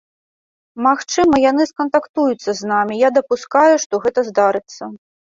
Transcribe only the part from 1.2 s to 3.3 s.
яны скантактуюцца з намі, я